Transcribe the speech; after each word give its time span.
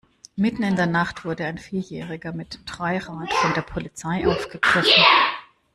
Mitten 0.35 0.63
in 0.63 0.75
der 0.75 0.87
Nacht 0.87 1.25
wurde 1.25 1.45
ein 1.45 1.59
Vierjähriger 1.59 2.33
mit 2.33 2.61
Dreirad 2.65 3.31
von 3.33 3.53
der 3.53 3.61
Polizei 3.61 4.27
aufgegriffen. 4.27 5.03